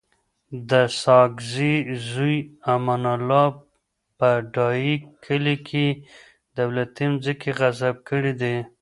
[0.69, 0.71] د
[1.01, 1.75] ساګزی
[2.09, 2.37] زوی
[2.73, 3.45] امان الله
[4.17, 4.93] په ډایی
[5.25, 5.85] کلی کي
[6.57, 8.55] دولتي مځکي غصب کړي دي